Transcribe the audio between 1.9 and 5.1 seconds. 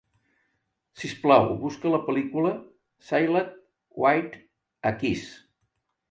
la pel·lícula Sealed with a